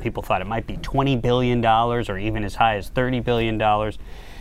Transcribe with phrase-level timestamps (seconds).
[0.00, 3.58] People thought it might be $20 billion or even as high as $30 billion.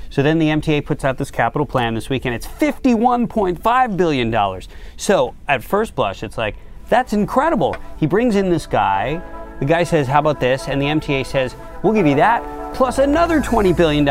[0.09, 4.61] So then the MTA puts out this capital plan this week and it's $51.5 billion.
[4.98, 6.56] So at first blush, it's like,
[6.90, 7.75] that's incredible.
[7.98, 9.21] He brings in this guy.
[9.59, 10.68] The guy says, How about this?
[10.68, 14.05] And the MTA says, We'll give you that plus another $20 billion.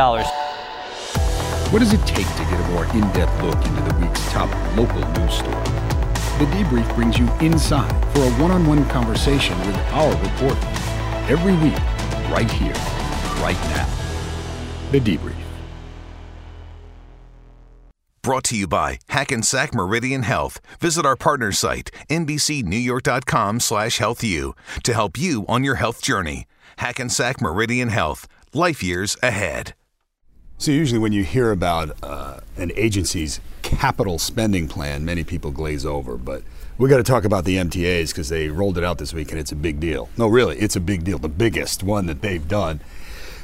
[1.70, 4.48] What does it take to get a more in depth look into the week's top
[4.76, 5.54] local news story?
[6.38, 10.87] The debrief brings you inside for a one on one conversation with our reporter.
[11.28, 11.78] Every week,
[12.30, 12.72] right here,
[13.42, 13.86] right now.
[14.92, 15.34] The debrief.
[18.22, 20.58] Brought to you by Hackensack Meridian Health.
[20.80, 26.46] Visit our partner site, nbcnewyork.com slash healthyou, to help you on your health journey.
[26.78, 28.26] Hackensack Meridian Health.
[28.54, 29.74] Life years ahead.
[30.56, 35.84] So, usually, when you hear about uh, an agency's capital spending plan, many people glaze
[35.84, 36.16] over.
[36.16, 36.42] But
[36.78, 39.40] we got to talk about the MTAs because they rolled it out this week and
[39.40, 40.08] it's a big deal.
[40.16, 41.18] No, really, it's a big deal.
[41.18, 42.80] The biggest one that they've done.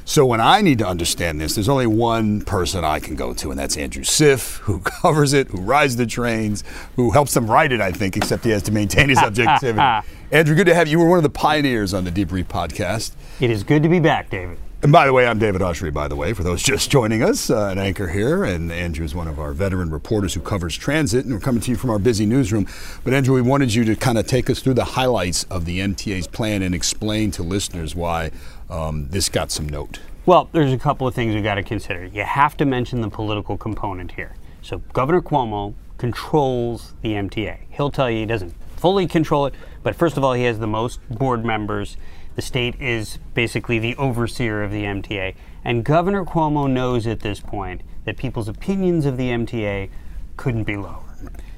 [0.06, 3.50] So when I need to understand this, there's only one person I can go to,
[3.50, 6.62] and that's Andrew Siff, who covers it, who rides the trains,
[6.96, 10.06] who helps them write it, I think, except he has to maintain his objectivity.
[10.30, 10.92] Andrew, good to have you.
[10.92, 13.12] You were one of the pioneers on the Debrief podcast.
[13.40, 14.58] It is good to be back, David.
[14.84, 17.48] And by the way, I'm David Ushery, by the way, for those just joining us,
[17.48, 18.44] uh, an anchor here.
[18.44, 21.24] And Andrew is one of our veteran reporters who covers transit.
[21.24, 22.66] And we're coming to you from our busy newsroom.
[23.02, 25.78] But Andrew, we wanted you to kind of take us through the highlights of the
[25.78, 28.30] MTA's plan and explain to listeners why
[28.68, 30.00] um, this got some note.
[30.26, 32.04] Well, there's a couple of things we've got to consider.
[32.04, 34.36] You have to mention the political component here.
[34.60, 37.56] So Governor Cuomo controls the MTA.
[37.70, 40.66] He'll tell you he doesn't fully control it, but first of all, he has the
[40.66, 41.96] most board members.
[42.34, 45.34] The state is basically the overseer of the MTA.
[45.64, 49.90] And Governor Cuomo knows at this point that people's opinions of the MTA
[50.36, 51.00] couldn't be lower.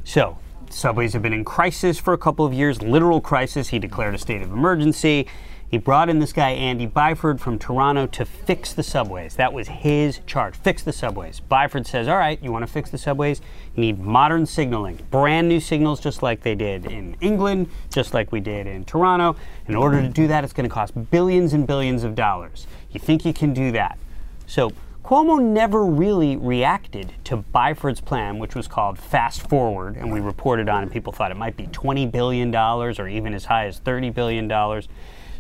[0.05, 0.39] So,
[0.71, 3.69] subways have been in crisis for a couple of years, literal crisis.
[3.69, 5.27] He declared a state of emergency.
[5.69, 9.35] He brought in this guy, Andy Byford from Toronto, to fix the subways.
[9.35, 11.41] That was his charge fix the subways.
[11.51, 13.41] Byford says, All right, you want to fix the subways?
[13.75, 18.31] You need modern signaling, brand new signals, just like they did in England, just like
[18.31, 19.37] we did in Toronto.
[19.67, 22.69] In order to do that, it's going to cost billions and billions of dollars.
[22.93, 23.99] You think you can do that?
[24.47, 24.73] So,
[25.05, 30.69] Cuomo never really reacted to Byford's plan, which was called Fast Forward, and we reported
[30.69, 30.91] on it.
[30.91, 34.49] People thought it might be $20 billion or even as high as $30 billion.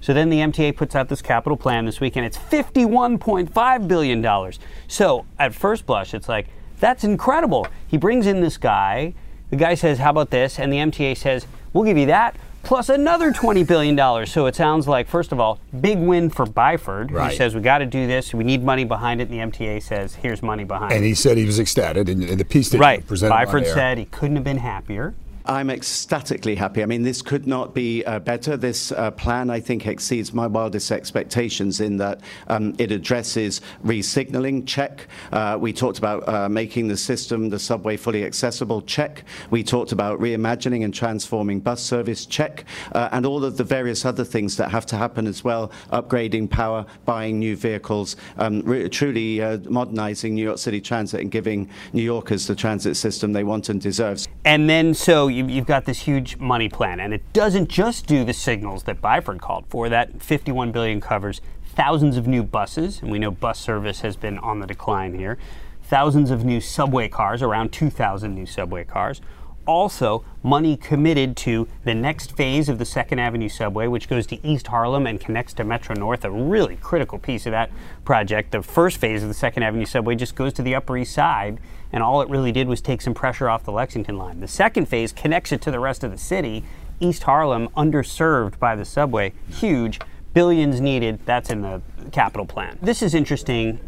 [0.06, 4.52] So then the MTA puts out this capital plan this week, and it's $51.5 billion.
[4.86, 6.46] So at first blush, it's like,
[6.78, 7.66] that's incredible.
[7.88, 9.14] He brings in this guy.
[9.50, 10.60] The guy says, How about this?
[10.60, 14.26] And the MTA says, We'll give you that plus another $20 billion.
[14.28, 17.32] So it sounds like, first of all, big win for Byford, Right.
[17.32, 18.32] who says, We got to do this.
[18.32, 19.28] We need money behind it.
[19.28, 20.96] And the MTA says, Here's money behind And it.
[20.98, 23.04] And he said he was ecstatic, and, and the piece that Right.
[23.04, 25.14] presented Byford said he couldn't have been happier.
[25.48, 26.82] I'm ecstatically happy.
[26.82, 28.56] I mean, this could not be uh, better.
[28.56, 34.66] This uh, plan, I think, exceeds my wildest expectations in that um, it addresses re-signaling.
[34.66, 35.06] Check.
[35.30, 38.82] Uh, we talked about uh, making the system, the subway, fully accessible.
[38.82, 39.22] Check.
[39.50, 42.26] We talked about reimagining and transforming bus service.
[42.26, 42.64] Check.
[42.92, 46.50] Uh, and all of the various other things that have to happen as well: upgrading
[46.50, 52.02] power, buying new vehicles, um, truly uh, modernizing New York City Transit and giving New
[52.02, 54.26] Yorkers the transit system they want and deserve.
[54.46, 58.24] And then, so you, you've got this huge money plan, and it doesn't just do
[58.24, 59.88] the signals that Byford called for.
[59.88, 61.40] That 51 billion covers
[61.74, 65.36] thousands of new buses, and we know bus service has been on the decline here.
[65.82, 69.20] Thousands of new subway cars, around 2,000 new subway cars.
[69.66, 74.46] Also, money committed to the next phase of the Second Avenue subway, which goes to
[74.46, 77.70] East Harlem and connects to Metro North, a really critical piece of that
[78.04, 78.52] project.
[78.52, 81.58] The first phase of the Second Avenue subway just goes to the Upper East Side,
[81.92, 84.38] and all it really did was take some pressure off the Lexington line.
[84.38, 86.64] The second phase connects it to the rest of the city.
[87.00, 89.98] East Harlem, underserved by the subway, huge,
[90.32, 91.18] billions needed.
[91.24, 92.78] That's in the capital plan.
[92.80, 93.80] This is interesting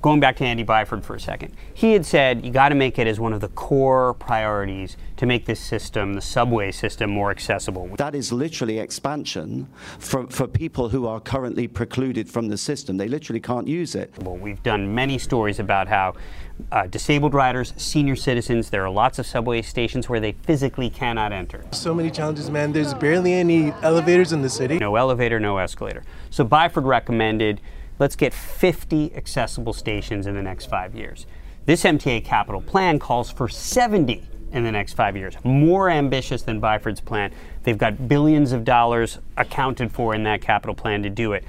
[0.00, 2.98] going back to Andy Byford for a second, he had said you got to make
[2.98, 7.30] it as one of the core priorities to make this system, the subway system, more
[7.30, 7.88] accessible.
[7.96, 12.96] That is literally expansion for, for people who are currently precluded from the system.
[12.96, 14.12] They literally can't use it.
[14.22, 16.14] Well, we've done many stories about how
[16.72, 21.32] uh, disabled riders, senior citizens, there are lots of subway stations where they physically cannot
[21.32, 21.64] enter.
[21.72, 22.72] So many challenges, man.
[22.72, 24.78] There's barely any elevators in the city.
[24.78, 26.02] No elevator, no escalator.
[26.30, 27.60] So Byford recommended
[28.00, 31.26] let's get 50 accessible stations in the next five years.
[31.66, 36.60] This MTA capital plan calls for 70 in the next five years, more ambitious than
[36.60, 37.32] Byford's plan.
[37.62, 41.44] They've got billions of dollars accounted for in that capital plan to do it.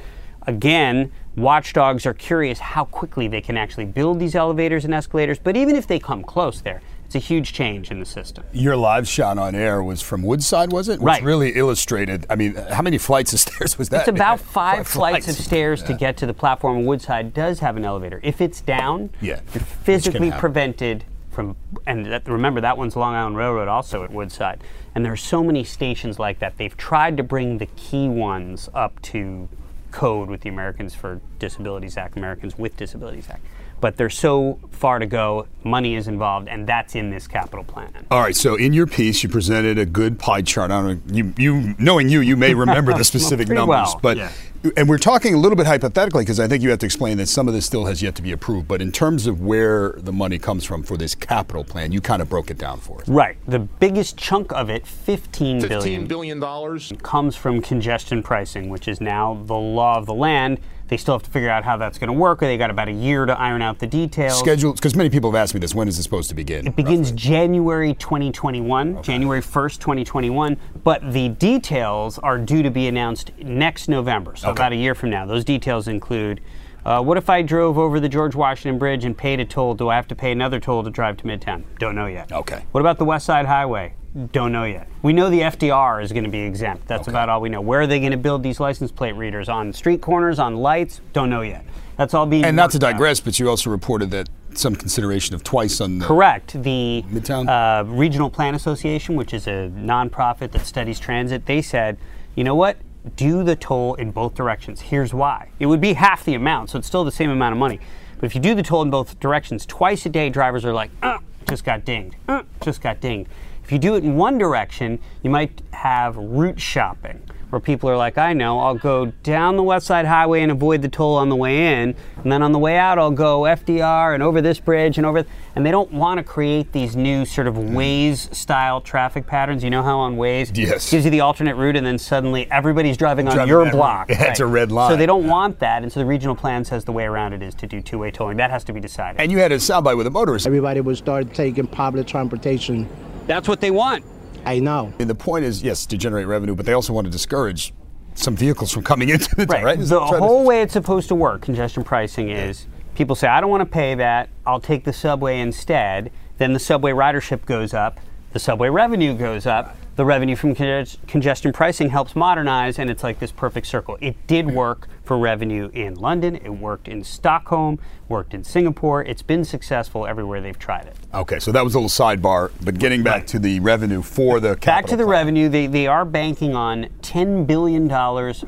[0.45, 5.55] Again, watchdogs are curious how quickly they can actually build these elevators and escalators, but
[5.55, 6.81] even if they come close there,
[7.13, 8.45] It's a huge change in the system.
[8.53, 11.01] Your live shot on air was from Woodside, was it?
[11.01, 11.21] Which Right.
[11.23, 12.25] really illustrated.
[12.29, 14.07] I mean, how many flights of stairs was that?
[14.07, 16.85] It's about five, Five flights, of stairs to get to the platform.
[16.85, 18.21] Woodside does have an elevator.
[18.23, 21.57] If it's down, Yeah, you're physically prevented from.
[21.85, 24.63] And that, remember, that one's Long Island Railroad, also at Woodside.
[24.95, 26.55] And there are so many stations like that.
[26.55, 29.49] They've tried to bring the key ones up to
[29.91, 33.43] code with the Americans for Disabilities Act, Americans with Disabilities Act.
[33.81, 35.47] But they're so far to go.
[35.63, 37.93] Money is involved, and that's in this capital plan.
[38.09, 40.71] All right, so in your piece, you presented a good pie chart.
[40.71, 43.99] I don't know, you, you knowing you, you may remember the specific Pretty numbers, well,
[44.01, 44.31] but yeah.
[44.75, 47.27] and we're talking a little bit hypothetically because I think you have to explain that
[47.27, 48.67] some of this still has yet to be approved.
[48.67, 52.21] But in terms of where the money comes from for this capital plan, you kind
[52.21, 53.07] of broke it down for us.
[53.07, 53.37] Right.
[53.47, 56.97] The biggest chunk of it, 15 billion, $15 billion.
[56.97, 60.59] comes from congestion pricing, which is now the law of the land.
[60.91, 62.43] They still have to figure out how that's going to work.
[62.43, 64.37] Or they got about a year to iron out the details.
[64.37, 65.73] Schedule, because many people have asked me this.
[65.73, 66.67] When is it supposed to begin?
[66.67, 73.31] It begins January 2021, January 1st, 2021, but the details are due to be announced
[73.41, 74.61] next November, so Okay.
[74.61, 75.25] about a year from now.
[75.25, 76.41] Those details include
[76.85, 79.75] uh, what if I drove over the George Washington Bridge and paid a toll?
[79.75, 81.63] Do I have to pay another toll to drive to Midtown?
[81.79, 82.33] Don't know yet.
[82.33, 82.65] Okay.
[82.73, 83.93] What about the West Side Highway?
[84.33, 84.87] Don't know yet.
[85.03, 86.85] We know the FDR is going to be exempt.
[86.87, 87.11] That's Okay.
[87.11, 87.61] about all we know.
[87.61, 89.47] Where are they going to build these license plate readers?
[89.47, 90.99] On street corners, on lights?
[91.13, 91.63] Don't know yet.
[91.95, 92.91] That's all being and not to worked out.
[92.93, 96.61] digress, but you also reported that some consideration of twice on the Correct.
[96.61, 97.47] The Midtown?
[97.47, 101.97] Uh, Regional Plan Association, which is a nonprofit that studies transit, they said,
[102.35, 102.75] you know what?
[103.15, 104.81] Do the toll in both directions.
[104.81, 105.51] Here's why.
[105.59, 107.79] It would be half the amount, so it's still the same amount of money.
[108.19, 110.91] But if you do the toll in both directions, twice a day, drivers are like,
[111.01, 113.29] uh, just got dinged, uh, just got dinged.
[113.71, 117.21] If you do it in one direction, you might have route shopping,
[117.51, 120.81] where people are like, I know, I'll go down the West Side Highway and avoid
[120.81, 124.13] the toll on the way in, and then on the way out, I'll go FDR
[124.13, 125.23] and over this bridge and over.
[125.55, 129.63] And they don't want to create these new sort of Waze style traffic patterns.
[129.63, 130.91] You know how on Waze Yes.
[130.91, 134.09] gives you the alternate route, and then suddenly everybody's driving on Driving your block.
[134.09, 134.17] route.
[134.19, 134.91] Yeah, it's a red line.
[134.91, 137.41] So they don't want that, and so the regional plan says the way around it
[137.41, 138.35] is to do two-way tolling.
[138.35, 139.21] That has to be decided.
[139.21, 140.45] And you had a soundbite with a motorist.
[140.45, 142.89] Everybody would start taking public transportation.
[143.31, 144.03] That's what they want.
[144.45, 144.91] I know.
[144.99, 147.73] And the point is, yes, to generate revenue, but they also want to discourage
[148.13, 149.79] some vehicles from coming into the town, right?
[149.79, 153.15] Is The that trying to- whole way it's supposed to work, congestion pricing is people
[153.15, 156.11] say, I don't want to pay that, I'll take the subway instead.
[156.39, 158.01] Then the subway ridership goes up,
[158.33, 163.03] the subway revenue goes up, the revenue from conge- congestion pricing helps modernize, and it's
[163.03, 163.97] like this perfect circle.
[163.99, 169.03] It did work for revenue in London, it worked in Stockholm, worked in Singapore.
[169.03, 170.95] It's been successful everywhere they've tried it.
[171.13, 174.55] Okay, so that was a little sidebar, but getting back to the revenue for the
[174.55, 175.09] Back to the plan.
[175.09, 177.89] revenue, they, they are banking on $10 billion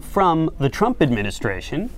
[0.02, 1.90] from the Trump administration,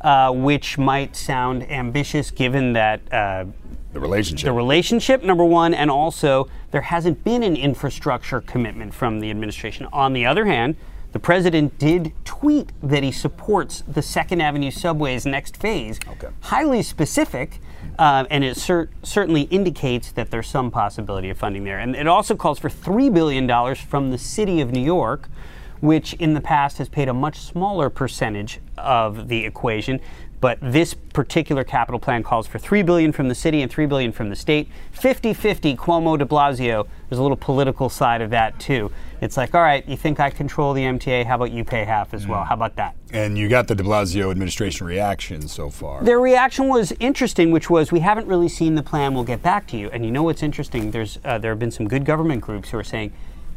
[0.00, 3.44] uh, which might sound ambitious given that uh,
[3.92, 4.44] the relationship.
[4.44, 9.86] the relationship, number one, and also there hasn't been an infrastructure commitment from the administration.
[9.92, 10.76] On the other hand,
[11.12, 15.98] the president did tweet that he supports the Second Avenue subway's next phase.
[16.06, 16.28] Okay.
[16.40, 17.60] Highly specific,
[17.98, 21.78] uh, and it cer- certainly indicates that there's some possibility of funding there.
[21.78, 25.28] And it also calls for $3 billion from the city of New York,
[25.80, 30.00] which in the past has paid a much smaller percentage of the equation.
[30.40, 34.12] But this particular capital plan calls for three billion from the city and three billion
[34.12, 34.68] from the state.
[34.96, 36.86] 50-50 Cuomo de Blasio.
[37.08, 38.92] There's a little political side of that too.
[39.20, 41.24] It's like, all right, you think I control the MTA?
[41.26, 42.44] How about you pay half as well?
[42.44, 42.94] How about that?
[43.10, 46.02] and you got the de Blasio administration reaction so far.
[46.04, 49.14] Their reaction was interesting, which was, "We haven't really seen the plan.
[49.14, 50.90] We'll get back to you." And you know what's interesting?
[50.90, 53.12] There's uh, there have been some good government groups who are saying,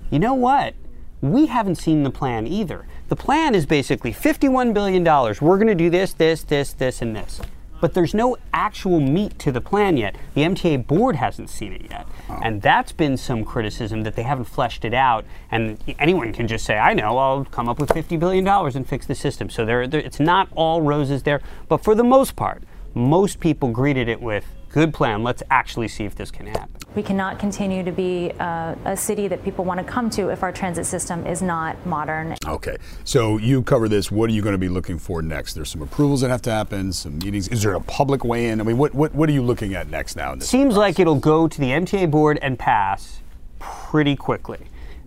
[0.10, 0.74] "You know what?
[1.22, 2.88] We haven't seen the plan either.
[3.08, 5.04] The plan is basically $51 billion.
[5.04, 7.40] We're going to do this, this, this, this, and this."
[7.82, 10.16] But there's no actual meat to the plan yet.
[10.36, 12.08] The MTA board hasn't seen it yet.
[12.30, 12.40] Oh.
[12.44, 15.26] And that's been some criticism that they haven't fleshed it out.
[15.50, 19.08] And anyone can just say, I know, I'll come up with $50 billion and fix
[19.08, 19.50] the system.
[19.50, 21.42] So there, there, it's not all roses there.
[21.68, 22.62] But for the most part,
[22.94, 26.76] most people greeted it with, good plan, let's actually see if this can happen.
[26.96, 30.44] We cannot continue to be uh, a city that people want to come to if
[30.44, 32.36] our transit system is not modern.
[32.46, 34.12] Okay, so you cover this.
[34.12, 35.54] What are you going to be looking for next?
[35.54, 37.48] There's some approvals that have to happen, some meetings.
[37.48, 38.60] Is there a public weigh-in?
[38.60, 40.34] I mean, what what, what are you looking at next now?
[40.34, 43.22] In this Seems like it'll go to the MTA board and pass
[43.60, 44.60] pretty quickly.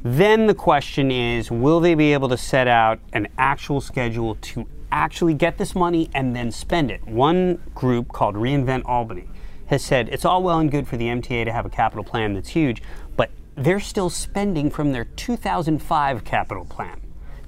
[0.03, 4.67] Then the question is will they be able to set out an actual schedule to
[4.91, 7.07] actually get this money and then spend it?
[7.07, 9.29] One group called Reinvent Albany
[9.67, 12.35] has said it's all well and good for the MTA to have a capital plan
[12.35, 12.83] that's huge,
[13.17, 17.01] but they're still spending from their 2005 capital plan.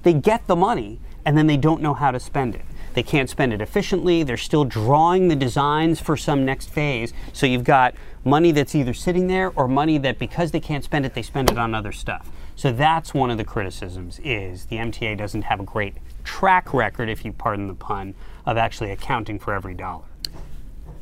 [0.03, 2.61] They get the money and then they don't know how to spend it.
[2.93, 4.23] They can't spend it efficiently.
[4.23, 7.13] They're still drawing the designs for some next phase.
[7.33, 7.93] So you've got
[8.23, 11.51] money that's either sitting there or money that because they can't spend it, they spend
[11.51, 12.31] it on other stuff.
[12.55, 17.07] So that's one of the criticisms is the MTA doesn't have a great track record,
[17.07, 18.15] if you pardon the pun,
[18.47, 20.05] of actually accounting for every dollar.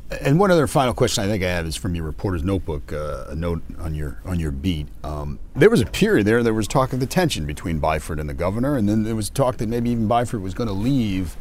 [0.08, 3.24] And one other final question I think I have is from your reporter's notebook, uh,
[3.28, 4.86] a note on your on your beat.
[5.02, 6.44] Um, there was a period there.
[6.44, 9.30] There was talk of the tension between Byford and the governor, and then there was
[9.30, 11.36] talk that maybe even Byford was going to leave.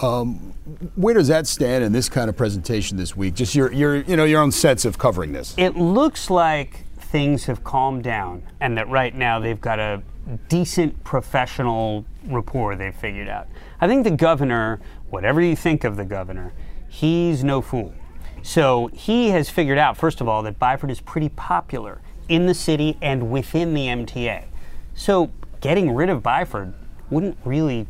[0.00, 0.52] Um,
[0.96, 3.34] where does that stand in this kind of presentation this week?
[3.34, 5.54] Just your your you know your own sense of covering this.
[5.56, 10.02] It looks like things have calmed down, and that right now they've got a
[10.48, 13.46] decent professional rapport they've figured out.
[13.80, 14.80] I think the governor,
[15.10, 16.52] whatever you think of the governor
[16.92, 17.94] he's no fool.
[18.42, 22.54] So he has figured out, first of all, that Byford is pretty popular in the
[22.54, 24.44] city and within the MTA.
[24.94, 25.30] So
[25.60, 26.74] getting rid of Byford
[27.08, 27.86] wouldn't really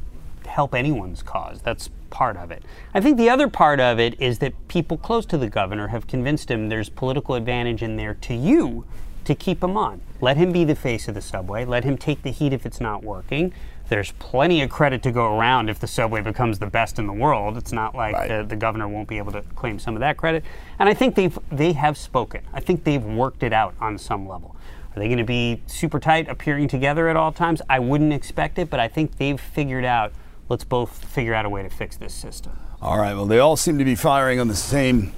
[0.47, 1.61] help anyone's cause.
[1.62, 2.62] That's part of it.
[2.94, 6.06] I think the other part of it is that people close to the governor have
[6.06, 8.85] convinced him there's political advantage in there to you
[9.25, 10.00] to keep him on.
[10.21, 11.64] Let him be the face of the subway.
[11.64, 13.52] Let him take the heat if it's not working
[13.93, 17.12] there's plenty of credit to go around if the subway becomes the best in the
[17.12, 17.59] world.
[17.59, 18.26] It's not like right.
[18.26, 20.45] the, the, governor won't be able to claim some of that credit.
[20.79, 22.43] And I think they've they have spoken.
[22.55, 24.57] I think they've worked it out on some level.
[24.97, 27.61] Are they going to be super tight, appearing together at all times?
[27.69, 30.14] I wouldn't expect it, but I think they've figured out.
[30.49, 32.59] Let's both figure out a way to fix this system.
[32.81, 33.14] All right.
[33.14, 35.12] Well, they all seem to be firing on the same.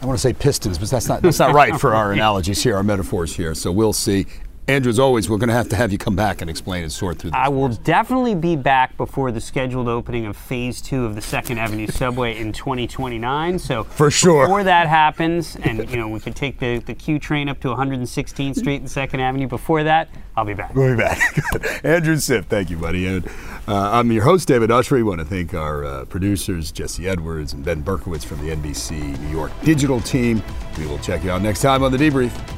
[0.00, 2.76] I want to say pistons, but that's not that's not right for our analogies here,
[2.76, 3.54] our metaphors here.
[3.54, 4.26] So we'll see.
[4.68, 6.92] Andrew, as always, we're going to have to have you come back and explain and
[6.92, 7.40] sort through this.
[7.40, 11.56] I will definitely be back before the scheduled opening of Phase Two of the Second
[11.56, 13.58] Avenue Subway in 2029.
[13.58, 17.18] So for sure, before that happens, and you know we could take the the Q
[17.18, 19.48] train up to 116th Street and Second Avenue.
[19.48, 20.74] Before that, I'll be back.
[20.74, 21.18] We'll be back.
[21.82, 23.06] Andrew Siff, thank you, buddy.
[23.06, 23.26] And
[23.66, 24.98] uh, I'm your host, David Ushery.
[24.98, 29.18] We want to thank our uh, producers, Jesse Edwards and Ben Berkowitz from the NBC
[29.18, 30.42] New York digital team.
[30.76, 32.57] We will check you out next time on the debrief.